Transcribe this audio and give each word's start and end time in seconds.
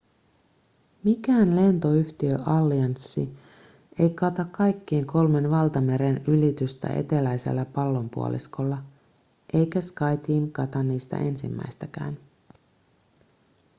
mikään 1.03 1.55
lentoyhtiöallianssi 1.55 3.29
ei 3.99 4.09
kata 4.09 4.45
kaikkien 4.45 5.05
kolmen 5.05 5.51
valtameren 5.51 6.23
ylitystä 6.27 6.87
eteläisellä 6.87 7.65
pallonpuoliskolla 7.65 8.77
eikä 9.53 9.81
skyteam 9.81 10.51
kata 10.51 10.83
niistä 10.83 11.17
ensimmäistäkään 11.17 12.17